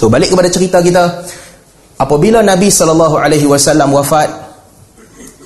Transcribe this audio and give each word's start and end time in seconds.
So 0.00 0.08
balik 0.08 0.32
kepada 0.32 0.48
cerita 0.48 0.80
kita 0.80 1.28
apabila 2.00 2.40
Nabi 2.40 2.72
sallallahu 2.72 3.20
alaihi 3.20 3.44
wasallam 3.44 3.92
wafat 3.92 4.32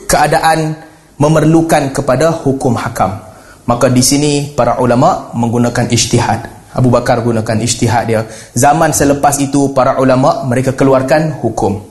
keadaan 0.07 0.79
memerlukan 1.19 1.91
kepada 1.91 2.31
hukum 2.31 2.79
hakam. 2.79 3.19
Maka 3.67 3.91
di 3.91 3.99
sini 3.99 4.55
para 4.55 4.79
ulama 4.79 5.35
menggunakan 5.35 5.91
ijtihad. 5.91 6.71
Abu 6.71 6.87
Bakar 6.87 7.27
gunakan 7.27 7.59
ijtihad 7.67 8.07
dia. 8.07 8.23
Zaman 8.55 8.95
selepas 8.95 9.43
itu 9.43 9.75
para 9.75 9.99
ulama 9.99 10.47
mereka 10.47 10.71
keluarkan 10.71 11.43
hukum. 11.43 11.83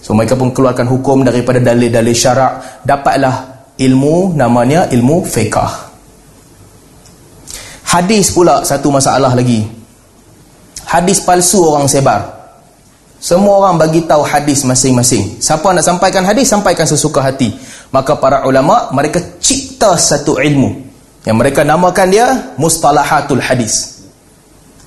So 0.00 0.16
mereka 0.16 0.40
pun 0.40 0.56
keluarkan 0.56 0.88
hukum 0.88 1.28
daripada 1.28 1.60
dalil-dalil 1.60 2.16
syarak, 2.16 2.80
dapatlah 2.88 3.68
ilmu 3.76 4.32
namanya 4.32 4.88
ilmu 4.88 5.28
fiqh. 5.28 5.60
Hadis 7.84 8.32
pula 8.32 8.64
satu 8.64 8.88
masalah 8.88 9.36
lagi. 9.36 9.79
Hadis 10.90 11.22
palsu 11.22 11.62
orang 11.62 11.86
sebar. 11.86 12.18
Semua 13.22 13.62
orang 13.62 13.78
bagi 13.78 14.02
tahu 14.10 14.26
hadis 14.26 14.66
masing-masing. 14.66 15.38
Siapa 15.38 15.70
nak 15.70 15.86
sampaikan 15.86 16.26
hadis, 16.26 16.50
sampaikan 16.50 16.82
sesuka 16.82 17.22
hati. 17.22 17.54
Maka 17.94 18.18
para 18.18 18.42
ulama 18.42 18.90
mereka 18.90 19.22
cipta 19.38 19.94
satu 19.94 20.42
ilmu 20.42 20.82
yang 21.22 21.38
mereka 21.38 21.62
namakan 21.62 22.10
dia 22.10 22.26
mustalahatul 22.58 23.38
hadis. 23.38 24.02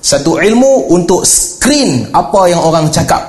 Satu 0.04 0.36
ilmu 0.36 0.92
untuk 0.92 1.24
screen 1.24 2.12
apa 2.12 2.52
yang 2.52 2.60
orang 2.60 2.92
cakap. 2.92 3.24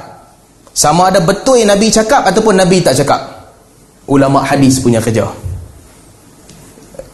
Sama 0.76 1.08
ada 1.08 1.24
betul 1.24 1.64
Nabi 1.64 1.88
cakap 1.88 2.28
ataupun 2.28 2.60
Nabi 2.60 2.84
tak 2.84 3.00
cakap. 3.00 3.24
Ulama 4.12 4.44
hadis 4.44 4.84
punya 4.84 5.00
kerja. 5.00 5.24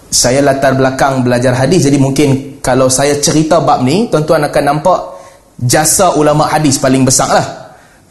Saya 0.10 0.42
latar 0.42 0.74
belakang 0.74 1.22
belajar 1.22 1.54
hadis 1.54 1.86
jadi 1.86 2.02
mungkin 2.02 2.58
kalau 2.66 2.90
saya 2.90 3.22
cerita 3.22 3.62
bab 3.62 3.86
ni 3.86 4.10
tuan-tuan 4.10 4.42
akan 4.50 4.64
nampak 4.66 5.21
jasa 5.62 6.18
ulama 6.18 6.50
hadis 6.50 6.82
paling 6.82 7.06
besar 7.06 7.30
lah. 7.30 7.48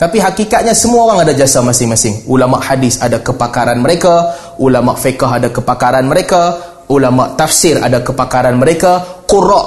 Tapi 0.00 0.16
hakikatnya 0.16 0.72
semua 0.72 1.12
orang 1.12 1.28
ada 1.28 1.36
jasa 1.36 1.60
masing-masing. 1.60 2.24
Ulama 2.24 2.56
hadis 2.56 2.96
ada 3.04 3.20
kepakaran 3.20 3.84
mereka, 3.84 4.32
ulama 4.56 4.96
fiqh 4.96 5.28
ada 5.28 5.52
kepakaran 5.52 6.08
mereka, 6.08 6.56
ulama 6.88 7.36
tafsir 7.36 7.76
ada 7.76 8.00
kepakaran 8.00 8.56
mereka, 8.56 9.04
qurra 9.28 9.60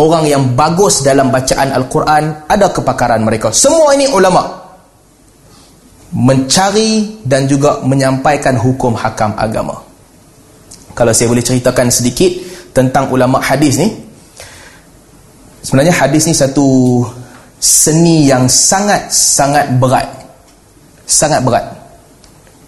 orang 0.00 0.24
yang 0.24 0.56
bagus 0.56 1.04
dalam 1.04 1.28
bacaan 1.28 1.70
al-Quran 1.76 2.48
ada 2.48 2.72
kepakaran 2.72 3.20
mereka. 3.20 3.52
Semua 3.52 3.92
ini 3.92 4.08
ulama 4.08 4.64
mencari 6.14 7.20
dan 7.26 7.44
juga 7.44 7.82
menyampaikan 7.82 8.56
hukum 8.56 8.96
hakam 8.96 9.34
agama. 9.36 9.82
Kalau 10.94 11.10
saya 11.10 11.26
boleh 11.26 11.42
ceritakan 11.42 11.90
sedikit 11.90 12.30
tentang 12.70 13.10
ulama 13.10 13.42
hadis 13.42 13.82
ni. 13.82 13.90
Sebenarnya 15.60 15.92
hadis 15.92 16.24
ni 16.30 16.34
satu 16.36 17.02
seni 17.64 18.28
yang 18.28 18.44
sangat-sangat 18.44 19.80
berat. 19.80 20.04
Sangat 21.08 21.40
berat. 21.40 21.64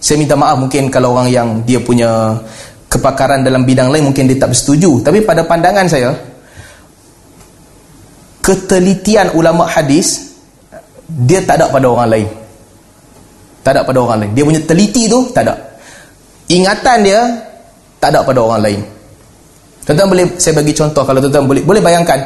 Saya 0.01 0.17
minta 0.17 0.33
maaf 0.33 0.57
mungkin 0.57 0.89
kalau 0.89 1.13
orang 1.13 1.29
yang 1.29 1.49
dia 1.69 1.77
punya 1.77 2.41
kepakaran 2.89 3.45
dalam 3.45 3.69
bidang 3.69 3.93
lain 3.93 4.09
mungkin 4.09 4.25
dia 4.25 4.41
tak 4.41 4.57
bersetuju. 4.57 5.05
Tapi 5.05 5.21
pada 5.21 5.45
pandangan 5.45 5.85
saya, 5.85 6.17
ketelitian 8.41 9.37
ulama 9.37 9.69
hadis, 9.69 10.33
dia 11.29 11.45
tak 11.45 11.61
ada 11.61 11.69
pada 11.69 11.87
orang 11.93 12.09
lain. 12.09 12.29
Tak 13.61 13.77
ada 13.77 13.81
pada 13.85 13.99
orang 14.01 14.19
lain. 14.25 14.33
Dia 14.33 14.45
punya 14.49 14.63
teliti 14.65 15.11
tu, 15.11 15.29
tak 15.35 15.45
ada. 15.45 15.55
Ingatan 16.49 16.99
dia, 17.05 17.21
tak 18.01 18.15
ada 18.15 18.25
pada 18.25 18.41
orang 18.41 18.63
lain. 18.63 18.81
Tuan-tuan 19.85 20.09
boleh, 20.09 20.25
saya 20.39 20.55
bagi 20.57 20.73
contoh 20.73 21.03
kalau 21.03 21.19
tuan-tuan 21.19 21.45
boleh, 21.51 21.63
boleh 21.67 21.83
bayangkan, 21.83 22.19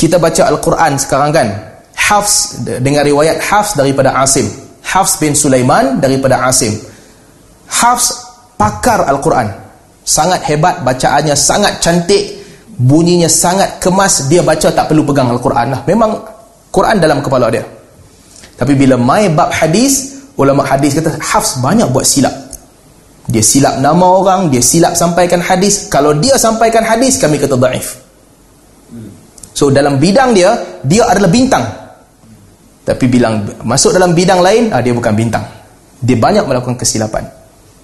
kita 0.00 0.16
baca 0.16 0.48
Al-Quran 0.48 0.96
sekarang 0.96 1.28
kan, 1.28 1.48
Hafs 1.92 2.64
dengan 2.64 3.04
riwayat 3.04 3.36
Hafs 3.44 3.76
daripada 3.76 4.16
Asim. 4.16 4.48
Hafs 4.80 5.20
bin 5.20 5.36
Sulaiman 5.36 6.00
daripada 6.00 6.40
Asim. 6.48 6.72
Hafs 7.68 8.16
pakar 8.56 9.04
Al-Quran. 9.04 9.52
Sangat 10.00 10.40
hebat 10.48 10.80
bacaannya 10.80 11.36
sangat 11.36 11.84
cantik 11.84 12.40
bunyinya 12.80 13.28
sangat 13.28 13.76
kemas. 13.76 14.24
Dia 14.32 14.40
baca 14.40 14.72
tak 14.72 14.88
perlu 14.88 15.04
pegang 15.04 15.28
Al-Quran 15.28 15.76
lah. 15.76 15.84
Memang 15.84 16.24
Quran 16.72 16.96
dalam 16.96 17.20
kepala 17.20 17.52
dia. 17.52 17.62
Tapi 18.56 18.72
bila 18.72 18.96
mai 18.96 19.28
bab 19.28 19.52
hadis 19.52 20.24
ulama 20.40 20.64
hadis 20.64 20.96
kata 20.96 21.20
Hafs 21.20 21.60
banyak 21.60 21.92
buat 21.92 22.08
silap. 22.08 22.32
Dia 23.28 23.44
silap 23.44 23.76
nama 23.78 24.16
orang 24.16 24.48
dia 24.48 24.64
silap 24.64 24.96
sampaikan 24.96 25.44
hadis. 25.44 25.92
Kalau 25.92 26.16
dia 26.16 26.40
sampaikan 26.40 26.82
hadis 26.82 27.20
kami 27.20 27.36
kata 27.36 27.60
daif 27.60 28.09
so 29.54 29.68
dalam 29.68 29.98
bidang 29.98 30.34
dia 30.34 30.54
dia 30.84 31.04
adalah 31.06 31.30
bintang 31.30 31.80
tapi 32.90 33.06
bilang 33.06 33.46
masuk 33.62 33.94
dalam 33.94 34.16
bidang 34.16 34.42
lain, 34.42 34.74
ah, 34.74 34.82
dia 34.82 34.90
bukan 34.90 35.14
bintang. 35.14 35.46
Dia 36.02 36.18
banyak 36.18 36.42
melakukan 36.42 36.74
kesilapan. 36.74 37.22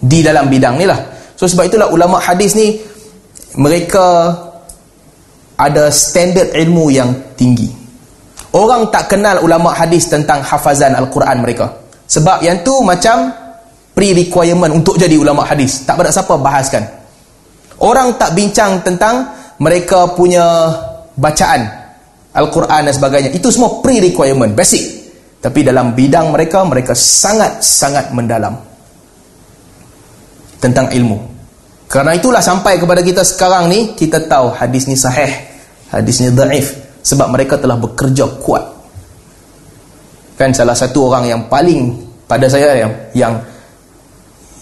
Di 0.03 0.25
dalam 0.25 0.51
bidang 0.51 0.81
ni 0.81 0.83
lah. 0.83 0.99
So 1.39 1.47
sebab 1.47 1.71
itulah 1.71 1.93
ulama 1.95 2.19
hadis 2.19 2.59
ni, 2.59 2.81
mereka 3.55 4.35
ada 5.55 5.93
standard 5.95 6.51
ilmu 6.59 6.91
yang 6.91 7.13
tinggi. 7.39 7.71
Orang 8.57 8.91
tak 8.91 9.13
kenal 9.15 9.45
ulama 9.47 9.71
hadis 9.77 10.11
tentang 10.11 10.43
hafazan 10.43 10.97
Al-Quran 10.99 11.45
mereka. 11.45 11.71
Sebab 12.11 12.43
yang 12.43 12.65
tu 12.67 12.81
macam 12.83 13.31
pre-requirement 13.95 14.75
untuk 14.75 14.99
jadi 14.99 15.15
ulama 15.21 15.47
hadis. 15.47 15.87
Tak 15.87 16.01
pada 16.01 16.09
siapa 16.09 16.35
bahaskan. 16.35 16.83
Orang 17.79 18.19
tak 18.19 18.33
bincang 18.33 18.81
tentang 18.81 19.29
mereka 19.61 20.09
punya 20.17 20.73
bacaan 21.17 21.87
Al-Quran 22.37 22.81
dan 22.85 22.93
sebagainya. 22.93 23.31
Itu 23.33 23.49
semua 23.49 23.81
pre-requirement, 23.81 24.53
basic. 24.53 24.85
Tapi 25.41 25.65
dalam 25.65 25.97
bidang 25.97 26.29
mereka, 26.29 26.61
mereka 26.69 26.93
sangat-sangat 26.93 28.13
mendalam. 28.13 28.53
Tentang 30.61 30.93
ilmu. 30.93 31.17
Kerana 31.89 32.13
itulah 32.13 32.45
sampai 32.45 32.77
kepada 32.77 33.01
kita 33.01 33.25
sekarang 33.25 33.73
ni, 33.73 33.97
kita 33.97 34.29
tahu 34.29 34.53
hadis 34.53 34.85
ni 34.85 34.97
sahih. 34.99 35.33
Hadis 35.89 36.21
ni 36.21 36.29
da'if. 36.29 36.77
Sebab 37.01 37.33
mereka 37.33 37.57
telah 37.57 37.79
bekerja 37.81 38.27
kuat. 38.43 38.65
Kan 40.37 40.53
salah 40.53 40.77
satu 40.77 41.09
orang 41.09 41.33
yang 41.33 41.43
paling 41.49 41.97
pada 42.29 42.45
saya 42.51 42.77
yang 42.77 42.93
yang 43.17 43.33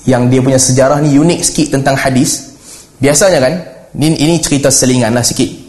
yang 0.07 0.23
dia 0.31 0.39
punya 0.39 0.61
sejarah 0.61 1.03
ni 1.03 1.17
unik 1.17 1.41
sikit 1.43 1.67
tentang 1.81 1.97
hadis. 1.99 2.55
Biasanya 3.01 3.39
kan, 3.43 3.55
ini, 3.99 4.15
ini 4.21 4.35
cerita 4.39 4.71
selingan 4.71 5.17
lah 5.17 5.25
sikit 5.25 5.64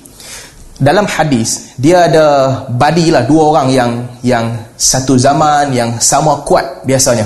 dalam 0.75 1.07
hadis 1.07 1.71
dia 1.79 2.11
ada 2.11 2.25
badi 2.67 3.07
lah 3.07 3.23
dua 3.23 3.55
orang 3.55 3.67
yang 3.71 3.91
yang 4.27 4.45
satu 4.75 5.15
zaman 5.15 5.71
yang 5.71 5.95
sama 6.03 6.43
kuat 6.43 6.83
biasanya. 6.83 7.23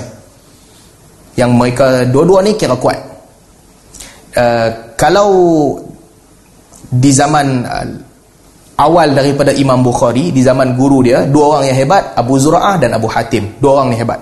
Yang 1.34 1.52
mereka 1.56 1.88
dua-dua 2.06 2.46
ni 2.46 2.54
kira 2.54 2.78
kuat. 2.78 3.00
Uh, 4.38 4.94
kalau 4.94 5.30
di 6.94 7.10
zaman 7.10 7.66
uh, 7.66 7.88
awal 8.78 9.18
daripada 9.18 9.50
Imam 9.50 9.82
Bukhari 9.82 10.30
di 10.30 10.46
zaman 10.46 10.78
guru 10.78 11.02
dia 11.02 11.26
dua 11.26 11.58
orang 11.58 11.74
yang 11.74 11.78
hebat 11.86 12.14
Abu 12.14 12.38
Zura'ah 12.38 12.78
dan 12.78 12.94
Abu 12.94 13.10
Hatim. 13.10 13.58
Dua 13.58 13.82
orang 13.82 13.96
ni 13.96 13.98
hebat. 13.98 14.22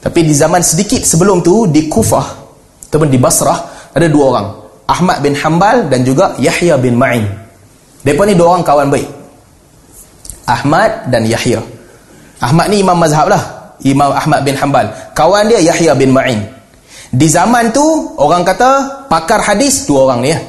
Tapi 0.00 0.26
di 0.26 0.34
zaman 0.34 0.64
sedikit 0.64 1.04
sebelum 1.04 1.44
tu 1.44 1.70
di 1.70 1.86
Kufah 1.86 2.26
ataupun 2.90 3.06
di 3.06 3.20
Basrah 3.20 3.92
ada 3.94 4.08
dua 4.10 4.24
orang. 4.34 4.46
Ahmad 4.90 5.22
bin 5.22 5.38
Hanbal 5.38 5.86
dan 5.86 6.02
juga 6.02 6.34
Yahya 6.42 6.74
bin 6.74 6.98
Ma'in 6.98 7.49
mereka 8.00 8.22
ni 8.24 8.34
dua 8.36 8.56
orang 8.56 8.64
kawan 8.64 8.88
baik. 8.88 9.08
Ahmad 10.48 11.12
dan 11.12 11.22
Yahya. 11.28 11.60
Ahmad 12.40 12.72
ni 12.72 12.80
imam 12.80 12.96
mazhab 12.96 13.28
lah. 13.28 13.76
Imam 13.84 14.12
Ahmad 14.12 14.44
bin 14.44 14.56
Hanbal. 14.56 14.88
Kawan 15.12 15.48
dia 15.48 15.60
Yahya 15.60 15.92
bin 15.96 16.12
Ma'in. 16.12 16.40
Di 17.10 17.26
zaman 17.26 17.72
tu, 17.74 17.84
orang 18.16 18.46
kata 18.46 19.04
pakar 19.10 19.42
hadis 19.42 19.84
dua 19.84 20.10
orang 20.10 20.20
ni 20.24 20.30
ya. 20.32 20.40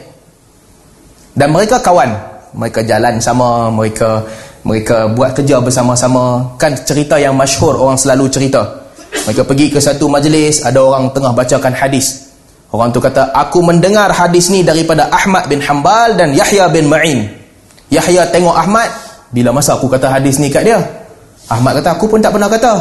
Dan 1.35 1.51
mereka 1.51 1.79
kawan. 1.79 2.11
Mereka 2.51 2.83
jalan 2.83 3.19
sama, 3.23 3.71
mereka 3.71 4.23
mereka 4.67 5.07
buat 5.11 5.31
kerja 5.35 5.63
bersama-sama. 5.63 6.55
Kan 6.59 6.75
cerita 6.83 7.15
yang 7.19 7.35
masyhur 7.35 7.75
orang 7.75 7.95
selalu 7.95 8.27
cerita. 8.31 8.61
Mereka 9.27 9.43
pergi 9.43 9.67
ke 9.71 9.79
satu 9.79 10.07
majlis, 10.07 10.63
ada 10.63 10.79
orang 10.79 11.11
tengah 11.11 11.35
bacakan 11.35 11.75
hadis. 11.75 12.31
Orang 12.71 12.95
tu 12.95 13.03
kata, 13.03 13.35
aku 13.35 13.59
mendengar 13.59 14.07
hadis 14.15 14.47
ni 14.47 14.63
daripada 14.63 15.11
Ahmad 15.11 15.51
bin 15.51 15.59
Hanbal 15.59 16.15
dan 16.15 16.31
Yahya 16.31 16.71
bin 16.71 16.87
Ma'in. 16.87 17.40
Yahya 17.91 18.23
tengok 18.31 18.55
Ahmad 18.55 18.87
bila 19.35 19.51
masa 19.51 19.75
aku 19.75 19.91
kata 19.91 20.07
hadis 20.07 20.39
ni 20.39 20.47
kat 20.47 20.63
dia 20.63 20.79
Ahmad 21.51 21.83
kata 21.83 21.99
aku 21.99 22.07
pun 22.07 22.23
tak 22.23 22.31
pernah 22.31 22.47
kata. 22.47 22.73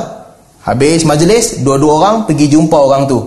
Habis 0.63 1.03
majlis 1.03 1.67
dua-dua 1.67 1.93
orang 1.99 2.17
pergi 2.31 2.47
jumpa 2.47 2.79
orang 2.79 3.11
tu. 3.11 3.19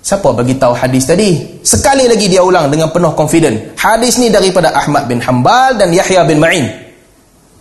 Siapa 0.00 0.32
bagi 0.32 0.56
tahu 0.56 0.72
hadis 0.72 1.04
tadi? 1.04 1.60
Sekali 1.60 2.08
lagi 2.08 2.30
dia 2.30 2.40
ulang 2.40 2.72
dengan 2.72 2.88
penuh 2.88 3.12
confident. 3.12 3.76
Hadis 3.76 4.16
ni 4.16 4.32
daripada 4.32 4.72
Ahmad 4.72 5.04
bin 5.10 5.20
Hanbal 5.20 5.76
dan 5.76 5.92
Yahya 5.92 6.24
bin 6.24 6.40
Ma'in. 6.40 6.64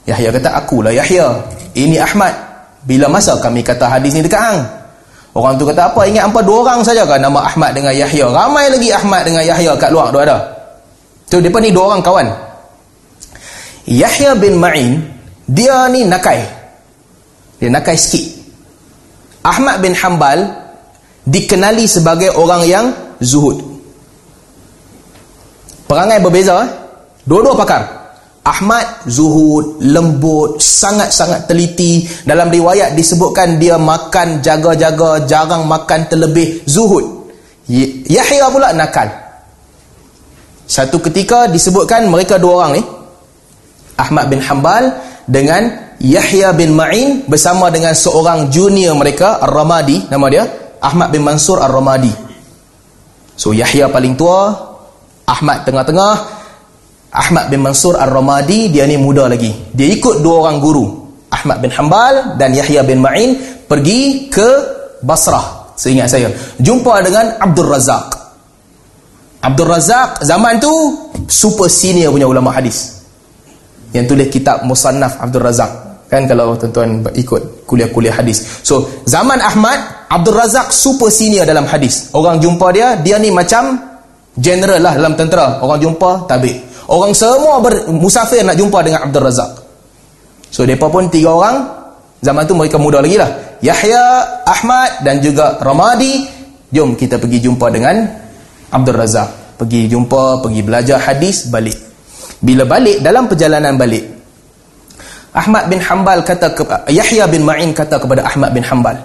Yahya 0.07 0.29
kata 0.31 0.53
akulah 0.53 0.93
Yahya. 0.95 1.41
Ini 1.75 1.99
Ahmad. 1.99 2.31
Bila 2.85 3.09
masa 3.09 3.35
kami 3.41 3.65
kata 3.65 3.89
hadis 3.89 4.13
ni 4.13 4.21
dekat 4.21 4.37
hang 4.37 4.61
orang 5.35 5.59
tu 5.59 5.67
kata 5.67 5.91
apa 5.91 6.07
ingat 6.07 6.31
apa 6.31 6.39
dua 6.45 6.63
orang 6.63 6.79
saja 6.85 7.03
kan 7.03 7.19
nama 7.19 7.43
Ahmad 7.43 7.75
dengan 7.75 7.91
Yahya? 7.91 8.29
Ramai 8.31 8.71
lagi 8.71 8.93
Ahmad 8.93 9.27
dengan 9.27 9.43
Yahya 9.43 9.73
kat 9.75 9.89
luar 9.91 10.13
tu 10.13 10.21
ada. 10.21 10.37
Tu 11.27 11.41
depa 11.41 11.57
ni 11.59 11.73
dua 11.73 11.91
orang 11.91 12.05
kawan 12.05 12.29
Yahya 13.85 14.33
bin 14.37 14.57
Ma'in 14.57 15.01
dia 15.45 15.85
ni 15.93 16.01
nakai 16.09 16.41
Dia 17.61 17.69
nakal 17.71 17.95
sikit. 17.95 18.43
Ahmad 19.45 19.79
bin 19.79 19.93
Hanbal 19.95 20.43
dikenali 21.23 21.87
sebagai 21.87 22.33
orang 22.35 22.63
yang 22.67 22.85
zuhud. 23.23 23.61
Perangai 25.85 26.19
berbeza. 26.19 26.65
Eh? 26.65 26.69
Dua-dua 27.23 27.55
pakar. 27.55 27.81
Ahmad 28.45 29.09
zuhud, 29.09 29.81
lembut, 29.81 30.61
sangat-sangat 30.61 31.49
teliti. 31.49 32.05
Dalam 32.27 32.53
riwayat 32.53 32.93
disebutkan 32.93 33.57
dia 33.57 33.79
makan 33.79 34.43
jaga-jaga, 34.43 35.25
jarang 35.25 35.65
makan 35.65 36.05
terlebih 36.05 36.61
zuhud. 36.69 37.25
Yahya 38.05 38.51
pula 38.53 38.69
nakal. 38.75 39.09
Satu 40.65 41.01
ketika 41.01 41.49
disebutkan 41.49 42.05
mereka 42.09 42.37
dua 42.37 42.65
orang 42.65 42.71
ni. 42.77 42.83
Ahmad 43.95 44.27
bin 44.27 44.43
Hanbal 44.43 44.91
dengan 45.25 45.95
Yahya 45.99 46.51
bin 46.51 46.75
Ma'in 46.75 47.23
bersama 47.25 47.71
dengan 47.71 47.95
seorang 47.95 48.51
junior 48.51 48.93
mereka, 48.99 49.39
Ar-Ramadi, 49.39 50.11
nama 50.11 50.27
dia. 50.27 50.43
Ahmad 50.83 51.09
bin 51.09 51.23
Mansur 51.23 51.63
Ar-Ramadi. 51.63 52.11
So 53.39 53.55
Yahya 53.55 53.87
paling 53.87 54.19
tua, 54.19 54.51
Ahmad 55.25 55.63
tengah-tengah, 55.63 56.13
Ahmad 57.15 57.47
bin 57.47 57.63
Mansur 57.63 57.95
Ar-Ramadi 57.95 58.67
dia 58.69 58.83
ni 58.83 58.99
muda 58.99 59.31
lagi. 59.31 59.51
Dia 59.71 59.87
ikut 59.87 60.19
dua 60.19 60.45
orang 60.45 60.59
guru. 60.59 60.85
Ahmad 61.31 61.63
bin 61.63 61.71
Hanbal 61.71 62.35
dan 62.35 62.51
Yahya 62.51 62.83
bin 62.83 62.99
Ma'in 62.99 63.63
pergi 63.67 64.27
ke 64.27 64.47
Basrah. 64.99 65.75
Seingat 65.75 66.07
saya. 66.11 66.31
Jumpa 66.59 67.03
dengan 67.03 67.35
Abdul 67.39 67.67
Razak. 67.67 68.07
Abdul 69.43 69.67
Razak 69.67 70.23
zaman 70.23 70.59
tu 70.59 70.71
super 71.27 71.67
senior 71.67 72.15
punya 72.15 72.27
ulama 72.27 72.55
hadis. 72.55 72.94
Yang 73.95 74.05
tulis 74.11 74.27
kitab 74.27 74.67
Musannaf 74.67 75.23
Abdul 75.23 75.47
Razak. 75.47 75.71
Kan 76.11 76.27
kalau 76.27 76.53
tuan-tuan 76.59 77.01
ikut 77.15 77.65
kuliah-kuliah 77.65 78.13
hadis. 78.13 78.61
So, 78.61 78.85
zaman 79.07 79.39
Ahmad, 79.39 80.05
Abdul 80.11 80.35
Razak 80.35 80.69
super 80.69 81.07
senior 81.07 81.47
dalam 81.47 81.63
hadis. 81.65 82.11
Orang 82.11 82.43
jumpa 82.43 82.75
dia, 82.75 82.99
dia 82.99 83.15
ni 83.17 83.31
macam 83.31 83.79
general 84.37 84.83
lah 84.83 84.93
dalam 84.99 85.15
tentera. 85.15 85.63
Orang 85.63 85.79
jumpa, 85.79 86.27
tabik. 86.27 86.59
Orang 86.91 87.15
semua 87.15 87.57
musafir 87.89 88.45
nak 88.45 88.53
jumpa 88.59 88.83
dengan 88.83 89.07
Abdul 89.09 89.23
Razak. 89.25 89.49
So, 90.51 90.67
mereka 90.67 90.91
pun 90.91 91.07
tiga 91.09 91.31
orang. 91.33 91.57
Zaman 92.21 92.43
tu 92.45 92.53
mereka 92.53 92.77
muda 92.77 92.99
lagi 93.01 93.17
lah. 93.17 93.31
Yahya, 93.63 94.03
Ahmad 94.45 95.01
dan 95.07 95.23
juga 95.23 95.57
Ramadi. 95.57 96.27
Jom 96.69 96.93
kita 96.93 97.17
pergi 97.17 97.39
jumpa 97.39 97.71
dengan 97.71 98.05
Abdul 98.69 98.97
Razak. 98.99 99.57
Pergi 99.57 99.87
jumpa, 99.87 100.43
pergi 100.43 100.61
belajar 100.61 100.99
hadis, 100.99 101.47
balik. 101.47 101.94
Bila 102.41 102.63
balik, 102.67 102.99
dalam 102.99 103.29
perjalanan 103.29 103.75
balik. 103.79 104.03
Ahmad 105.35 105.67
bin 105.67 105.83
Hanbal 105.83 106.23
kata, 106.23 106.55
Yahya 106.87 107.27
bin 107.27 107.43
Ma'in 107.43 107.75
kata 107.75 107.99
kepada 107.99 108.23
Ahmad 108.23 108.55
bin 108.55 108.63
Hanbal. 108.63 108.95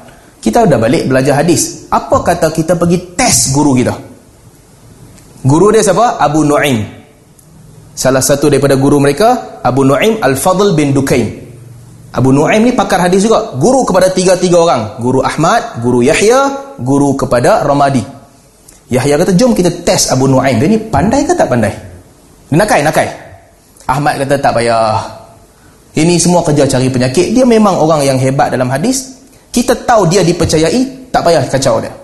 Kita 0.41 0.65
dah 0.65 0.79
balik 0.81 1.11
belajar 1.11 1.43
hadis. 1.43 1.91
Apa 1.91 2.23
kata 2.23 2.49
kita 2.55 2.79
pergi 2.79 3.19
test 3.19 3.53
guru 3.53 3.77
kita? 3.77 3.93
Guru 5.44 5.75
dia 5.75 5.82
siapa? 5.85 6.17
Abu 6.23 6.47
Nu'im. 6.47 7.00
Salah 8.00 8.25
satu 8.25 8.49
daripada 8.49 8.81
guru 8.81 8.97
mereka 8.97 9.61
Abu 9.61 9.85
Nu'aim 9.85 10.25
Al-Fadl 10.25 10.73
bin 10.73 10.97
Dukain 10.97 11.37
Abu 12.17 12.32
Nu'aim 12.32 12.65
ni 12.65 12.73
pakar 12.73 12.97
hadis 13.05 13.29
juga 13.29 13.53
Guru 13.61 13.85
kepada 13.85 14.09
tiga-tiga 14.09 14.56
orang 14.56 14.97
Guru 15.05 15.21
Ahmad, 15.21 15.85
Guru 15.85 16.00
Yahya 16.00 16.73
Guru 16.81 17.12
kepada 17.12 17.61
Ramadi 17.61 18.00
Yahya 18.88 19.21
kata 19.21 19.37
jom 19.37 19.53
kita 19.53 19.85
test 19.85 20.17
Abu 20.17 20.32
Nu'aim 20.32 20.56
Dia 20.56 20.69
ni 20.73 20.81
pandai 20.81 21.29
ke 21.29 21.37
tak 21.37 21.53
pandai? 21.53 21.77
Dia 22.50 22.56
nakai, 22.58 22.82
nakai 22.82 23.08
Ahmad 23.87 24.19
kata 24.26 24.35
tak 24.43 24.52
payah 24.58 24.99
Ini 25.94 26.19
semua 26.19 26.43
kerja 26.43 26.67
cari 26.67 26.91
penyakit 26.91 27.31
Dia 27.31 27.47
memang 27.47 27.79
orang 27.79 28.02
yang 28.02 28.19
hebat 28.19 28.50
dalam 28.50 28.67
hadis 28.67 29.23
Kita 29.55 29.75
tahu 29.87 30.11
dia 30.11 30.26
dipercayai 30.26 31.11
Tak 31.14 31.23
payah 31.23 31.43
kacau 31.47 31.79
dia 31.79 31.94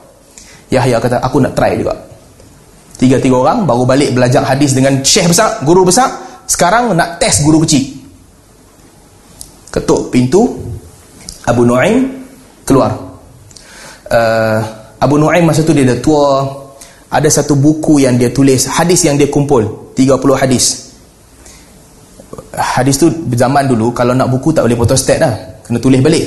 Yahya 0.66 0.98
kata 0.98 1.22
aku 1.22 1.42
nak 1.42 1.54
try 1.54 1.78
juga 1.78 1.94
Tiga-tiga 2.96 3.36
orang 3.36 3.68
baru 3.68 3.84
balik 3.84 4.16
belajar 4.16 4.40
hadis 4.40 4.72
dengan 4.72 5.04
syekh 5.04 5.28
besar, 5.28 5.60
guru 5.68 5.84
besar. 5.84 6.08
Sekarang 6.48 6.96
nak 6.96 7.20
test 7.20 7.44
guru 7.44 7.60
kecil. 7.60 7.92
Ketuk 9.68 10.08
pintu. 10.08 10.56
Abu 11.44 11.68
Nu'aim 11.68 12.08
keluar. 12.64 12.96
Uh, 14.08 14.58
Abu 14.96 15.20
Nu'aim 15.20 15.44
masa 15.44 15.60
tu 15.60 15.76
dia 15.76 15.84
dah 15.84 16.00
tua. 16.00 16.48
Ada 17.12 17.28
satu 17.28 17.52
buku 17.52 18.00
yang 18.00 18.16
dia 18.16 18.32
tulis. 18.32 18.64
Hadis 18.64 19.04
yang 19.04 19.20
dia 19.20 19.28
kumpul. 19.28 19.85
30 19.96 20.20
hadis. 20.36 20.92
Hadis 22.52 23.00
tu 23.00 23.08
zaman 23.32 23.64
dulu 23.64 23.96
kalau 23.96 24.12
nak 24.12 24.28
buku 24.28 24.52
tak 24.52 24.68
boleh 24.68 24.76
photostat 24.76 25.16
dah. 25.16 25.34
Kena 25.64 25.80
tulis 25.80 26.04
balik. 26.04 26.24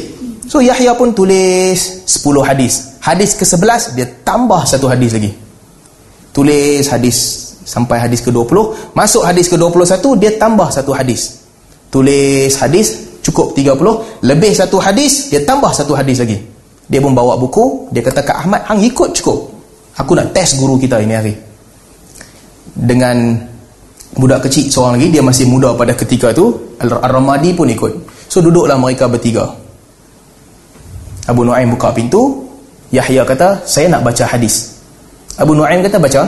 So 0.50 0.66
Yahya 0.66 0.98
pun 0.98 1.14
tulis 1.14 2.10
10 2.10 2.26
hadis. 2.42 2.98
Hadis 3.00 3.38
ke-11 3.38 3.94
dia 3.94 4.10
tambah 4.26 4.66
satu 4.66 4.90
hadis 4.90 5.14
lagi 5.14 5.32
tulis 6.34 6.86
hadis 6.90 7.18
sampai 7.66 8.00
hadis 8.02 8.22
ke-20 8.24 8.94
masuk 8.96 9.22
hadis 9.26 9.50
ke-21 9.50 10.06
dia 10.22 10.32
tambah 10.38 10.70
satu 10.70 10.94
hadis 10.94 11.42
tulis 11.90 12.54
hadis 12.58 13.20
cukup 13.26 13.54
30 13.58 14.24
lebih 14.26 14.52
satu 14.54 14.78
hadis 14.80 15.30
dia 15.34 15.42
tambah 15.46 15.70
satu 15.74 15.94
hadis 15.98 16.22
lagi 16.22 16.40
dia 16.90 17.00
pun 17.02 17.14
bawa 17.14 17.38
buku 17.38 17.90
dia 17.94 18.02
kata 18.02 18.26
Kak 18.26 18.38
Ahmad 18.46 18.62
hang 18.66 18.82
ikut 18.82 19.10
cukup 19.22 19.38
aku 19.98 20.12
nak 20.18 20.34
test 20.34 20.58
guru 20.58 20.78
kita 20.80 21.02
ini 21.02 21.14
hari 21.14 21.34
dengan 22.74 23.36
budak 24.18 24.50
kecil 24.50 24.72
seorang 24.72 24.98
lagi 24.98 25.14
dia 25.14 25.22
masih 25.22 25.46
muda 25.46 25.78
pada 25.78 25.94
ketika 25.94 26.34
tu 26.34 26.74
Al-Ramadi 26.82 27.54
pun 27.54 27.70
ikut 27.70 27.94
so 28.26 28.42
duduklah 28.42 28.80
mereka 28.80 29.06
bertiga 29.06 29.46
Abu 31.30 31.46
Nu'aim 31.46 31.78
buka 31.78 31.94
pintu 31.94 32.50
Yahya 32.90 33.22
kata 33.22 33.70
saya 33.70 33.86
nak 33.86 34.02
baca 34.02 34.26
hadis 34.26 34.80
Abu 35.40 35.56
Nu'aim 35.56 35.80
kata 35.80 35.98
baca. 36.04 36.22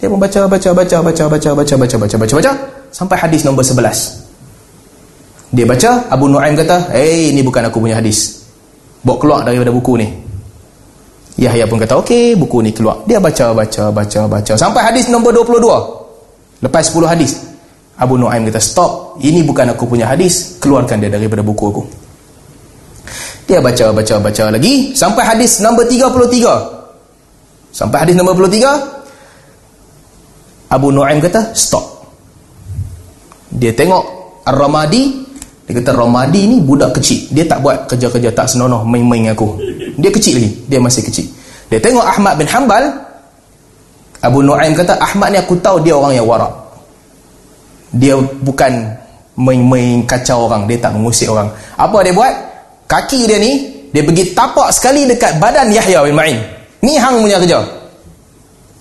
Dia 0.00 0.08
pun 0.08 0.16
baca, 0.16 0.40
baca, 0.48 0.70
baca, 0.72 0.96
baca, 1.04 1.24
baca, 1.28 1.50
baca, 1.52 1.74
baca, 1.76 1.96
baca, 2.00 2.16
baca, 2.16 2.34
baca, 2.40 2.52
sampai 2.88 3.16
hadis 3.20 3.44
nombor 3.44 3.60
11. 3.60 4.24
Dia 5.52 5.68
baca, 5.68 6.08
Abu 6.08 6.32
Nu'aim 6.32 6.56
kata, 6.56 6.96
"Eh, 6.96 7.28
ini 7.28 7.44
bukan 7.44 7.68
aku 7.68 7.76
punya 7.76 8.00
hadis. 8.00 8.40
Bawa 9.04 9.16
keluar 9.20 9.40
daripada 9.44 9.68
buku 9.68 10.00
ni." 10.00 10.08
Yahya 11.36 11.68
pun 11.68 11.76
kata, 11.76 12.00
"Okey, 12.00 12.40
buku 12.40 12.64
ni 12.64 12.72
keluar." 12.72 13.04
Dia 13.04 13.20
baca, 13.20 13.52
baca, 13.52 13.92
baca, 13.92 14.20
baca 14.24 14.52
sampai 14.56 14.80
hadis 14.80 15.12
nombor 15.12 15.36
22. 15.36 16.07
Lepas 16.58 16.90
10 16.90 17.06
hadis. 17.06 17.38
Abu 17.98 18.14
Nu'aim 18.14 18.46
kata, 18.46 18.62
"Stop. 18.62 19.18
Ini 19.22 19.42
bukan 19.42 19.74
aku 19.74 19.90
punya 19.90 20.06
hadis. 20.06 20.58
Keluarkan 20.62 21.02
dia 21.02 21.10
daripada 21.10 21.42
buku 21.42 21.64
aku." 21.70 21.82
Dia 23.48 23.64
baca, 23.64 23.96
baca, 23.96 24.14
baca 24.20 24.44
lagi 24.52 24.92
sampai 24.92 25.24
hadis 25.24 25.64
nombor 25.64 25.88
33. 25.88 26.78
Sampai 27.78 28.02
hadis 28.02 28.16
nombor 28.16 28.48
23 28.48 30.72
Abu 30.72 30.92
Nu'aim 30.92 31.20
kata 31.20 31.52
stop 31.52 31.84
Dia 33.54 33.72
tengok 33.76 34.04
Ar-Ramadi 34.48 35.02
Dia 35.68 35.72
kata 35.78 35.92
Ramadi 35.94 36.48
ni 36.48 36.60
budak 36.64 36.96
kecil 36.96 37.28
Dia 37.32 37.44
tak 37.44 37.60
buat 37.60 37.86
kerja-kerja 37.88 38.32
tak 38.32 38.48
senonoh 38.48 38.84
main-main 38.84 39.32
aku 39.32 39.56
Dia 40.00 40.10
kecil 40.10 40.34
lagi 40.40 40.50
Dia 40.68 40.80
masih 40.80 41.02
kecil 41.04 41.26
Dia 41.68 41.80
tengok 41.80 42.04
Ahmad 42.04 42.38
bin 42.40 42.48
Hanbal 42.48 43.07
Abu 44.18 44.42
Nu'aim 44.42 44.74
kata 44.74 44.98
Ahmad 44.98 45.30
ni 45.34 45.38
aku 45.38 45.54
tahu 45.62 45.82
dia 45.82 45.94
orang 45.94 46.14
yang 46.14 46.26
warak 46.26 46.50
Dia 47.94 48.18
bukan 48.18 48.72
main-main 49.38 50.02
kacau 50.06 50.50
orang 50.50 50.66
Dia 50.66 50.78
tak 50.82 50.98
mengusik 50.98 51.30
orang 51.30 51.46
Apa 51.78 52.02
dia 52.02 52.10
buat? 52.10 52.34
Kaki 52.90 53.30
dia 53.30 53.38
ni 53.38 53.52
Dia 53.94 54.02
pergi 54.02 54.34
tapak 54.34 54.74
sekali 54.74 55.06
dekat 55.06 55.38
badan 55.38 55.70
Yahya 55.70 56.02
bin 56.02 56.18
Ma'in 56.18 56.58
Ni 56.82 56.94
hang 56.94 57.18
punya 57.18 57.42
kerja. 57.42 57.58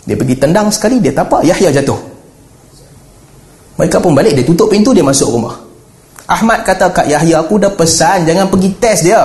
Dia 0.06 0.16
pergi 0.16 0.36
tendang 0.38 0.70
sekali, 0.70 1.02
dia 1.02 1.12
tapak, 1.12 1.42
Yahya 1.44 1.74
jatuh. 1.74 1.98
Mereka 3.78 3.98
pun 4.02 4.14
balik, 4.14 4.38
dia 4.38 4.46
tutup 4.46 4.70
pintu, 4.70 4.94
dia 4.94 5.04
masuk 5.04 5.34
rumah. 5.34 5.58
Ahmad 6.30 6.62
kata, 6.62 6.94
Kak 6.94 7.10
Yahya, 7.10 7.42
aku 7.42 7.58
dah 7.58 7.74
pesan, 7.74 8.30
jangan 8.30 8.48
pergi 8.48 8.70
test 8.78 9.02
dia. 9.06 9.22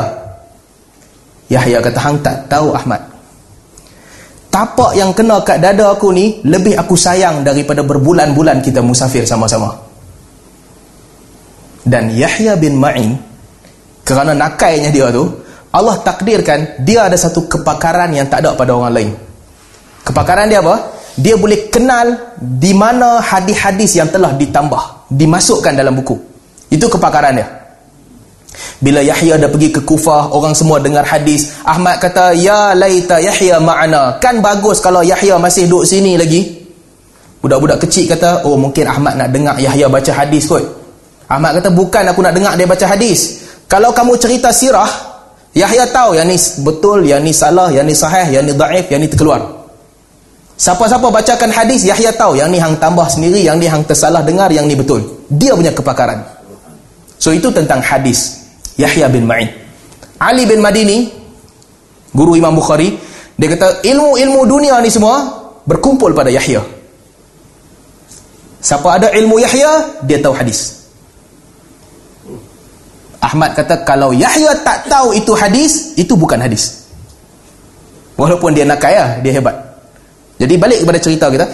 Yahya 1.53 1.85
kata, 1.85 1.99
hang 2.01 2.17
tak 2.25 2.49
tahu 2.49 2.73
Ahmad. 2.73 3.01
Tapak 4.53 4.93
yang 4.93 5.17
kena 5.17 5.41
kat 5.41 5.65
dada 5.65 5.97
aku 5.97 6.13
ni, 6.13 6.45
lebih 6.45 6.77
aku 6.77 6.93
sayang 6.93 7.41
daripada 7.41 7.81
berbulan-bulan 7.81 8.61
kita 8.61 8.85
musafir 8.85 9.25
sama-sama. 9.25 9.73
Dan 11.81 12.13
Yahya 12.13 12.61
bin 12.61 12.77
Ma'in, 12.77 13.17
kerana 14.05 14.37
nakainya 14.37 14.93
dia 14.93 15.09
tu, 15.09 15.25
Allah 15.73 15.97
takdirkan 16.05 16.85
dia 16.85 17.09
ada 17.09 17.17
satu 17.17 17.49
kepakaran 17.49 18.13
yang 18.13 18.29
tak 18.29 18.45
ada 18.45 18.53
pada 18.53 18.77
orang 18.77 18.93
lain. 18.93 19.11
Kepakaran 20.05 20.53
dia 20.53 20.61
apa? 20.61 21.01
Dia 21.17 21.41
boleh 21.41 21.73
kenal 21.73 22.37
di 22.37 22.77
mana 22.77 23.25
hadis-hadis 23.25 23.97
yang 23.97 24.13
telah 24.13 24.37
ditambah, 24.37 25.09
dimasukkan 25.09 25.73
dalam 25.73 25.97
buku. 25.97 26.21
Itu 26.69 26.93
kepakaran 26.93 27.41
dia. 27.41 27.62
Bila 28.83 28.99
Yahya 28.99 29.39
dah 29.39 29.47
pergi 29.47 29.71
ke 29.71 29.81
Kufah, 29.87 30.35
orang 30.35 30.59
semua 30.59 30.83
dengar 30.83 31.07
hadis. 31.07 31.55
Ahmad 31.63 32.03
kata, 32.03 32.35
Ya 32.35 32.75
laita 32.75 33.23
Yahya 33.23 33.63
ma'ana. 33.63 34.19
Kan 34.19 34.43
bagus 34.43 34.83
kalau 34.83 35.07
Yahya 35.07 35.39
masih 35.39 35.71
duduk 35.71 35.87
sini 35.87 36.19
lagi. 36.19 36.67
Budak-budak 37.39 37.87
kecil 37.87 38.11
kata, 38.11 38.43
oh 38.43 38.59
mungkin 38.59 38.91
Ahmad 38.91 39.15
nak 39.15 39.31
dengar 39.31 39.55
Yahya 39.63 39.87
baca 39.87 40.11
hadis 40.11 40.51
kot. 40.51 40.67
Ahmad 41.31 41.63
kata, 41.63 41.71
bukan 41.71 42.11
aku 42.11 42.27
nak 42.27 42.35
dengar 42.35 42.59
dia 42.59 42.67
baca 42.67 42.87
hadis. 42.91 43.47
Kalau 43.71 43.95
kamu 43.95 44.19
cerita 44.19 44.51
sirah, 44.51 44.91
Yahya 45.55 45.87
tahu 45.87 46.19
yang 46.19 46.27
ni 46.27 46.35
betul, 46.67 47.07
yang 47.07 47.23
ni 47.23 47.31
salah, 47.31 47.71
yang 47.71 47.87
ni 47.87 47.95
sahih, 47.95 48.35
yang 48.35 48.43
ni 48.43 48.51
daif, 48.51 48.91
yang 48.91 48.99
ni 48.99 49.07
terkeluar. 49.07 49.63
Siapa-siapa 50.59 51.07
bacakan 51.07 51.55
hadis, 51.55 51.87
Yahya 51.87 52.11
tahu 52.19 52.35
yang 52.35 52.51
ni 52.51 52.59
hang 52.59 52.75
tambah 52.83 53.07
sendiri, 53.07 53.47
yang 53.47 53.63
ni 53.63 53.71
hang 53.71 53.87
tersalah 53.87 54.27
dengar, 54.27 54.51
yang 54.51 54.67
ni 54.67 54.75
betul. 54.75 55.07
Dia 55.31 55.55
punya 55.55 55.71
kepakaran. 55.71 56.19
So 57.23 57.31
itu 57.31 57.47
tentang 57.55 57.79
hadis. 57.79 58.42
Yahya 58.79 59.09
bin 59.13 59.29
Ma'in. 59.29 59.49
Ali 60.23 60.47
bin 60.47 60.63
Madini, 60.63 61.11
guru 62.15 62.39
Imam 62.39 62.55
Bukhari, 62.55 62.95
dia 63.35 63.49
kata 63.53 63.83
ilmu-ilmu 63.83 64.47
dunia 64.47 64.79
ni 64.79 64.93
semua 64.93 65.19
berkumpul 65.67 66.15
pada 66.15 66.31
Yahya. 66.31 66.63
Siapa 68.63 68.89
ada 69.03 69.09
ilmu 69.11 69.43
Yahya, 69.43 70.03
dia 70.07 70.23
tahu 70.23 70.31
hadis. 70.39 70.87
Ahmad 73.19 73.59
kata 73.59 73.83
kalau 73.83 74.15
Yahya 74.15 74.55
tak 74.63 74.87
tahu 74.87 75.11
itu 75.15 75.35
hadis, 75.35 75.99
itu 75.99 76.15
bukan 76.15 76.39
hadis. 76.39 76.87
Walaupun 78.15 78.55
dia 78.55 78.63
nak 78.63 78.79
kaya, 78.79 79.19
dia 79.19 79.35
hebat. 79.35 79.55
Jadi 80.39 80.55
balik 80.59 80.87
kepada 80.87 80.99
cerita 81.03 81.27
kita, 81.27 81.47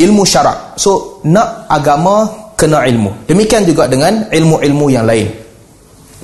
ilmu 0.00 0.24
syarak. 0.24 0.80
So 0.80 1.20
nak 1.28 1.68
agama 1.68 2.28
kena 2.56 2.88
ilmu. 2.88 3.28
Demikian 3.28 3.68
juga 3.68 3.84
dengan 3.84 4.28
ilmu-ilmu 4.32 4.86
yang 4.88 5.04
lain. 5.04 5.43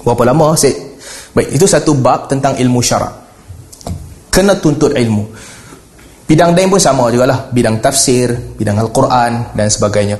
Berapa 0.04 0.22
lama 0.28 0.56
saya 0.56 0.90
Baik, 1.30 1.54
itu 1.54 1.66
satu 1.66 1.94
bab 1.94 2.26
tentang 2.26 2.58
ilmu 2.58 2.82
syarak. 2.82 3.14
Kena 4.34 4.58
tuntut 4.58 4.94
ilmu. 4.94 5.24
Bidang 6.26 6.54
lain 6.54 6.70
pun 6.70 6.82
sama 6.82 7.10
juga 7.10 7.26
lah. 7.26 7.38
Bidang 7.50 7.78
tafsir, 7.78 8.54
bidang 8.58 8.78
Al-Quran 8.78 9.54
dan 9.54 9.66
sebagainya. 9.70 10.18